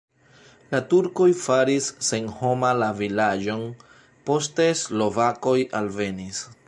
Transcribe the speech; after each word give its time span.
La 0.69 0.77
turkoj 0.93 1.27
faris 1.41 1.89
senhoma 2.07 2.71
la 2.85 2.87
vilaĝon, 3.01 3.63
poste 4.31 4.67
slovakoj 4.85 5.57
alvenis. 5.83 6.43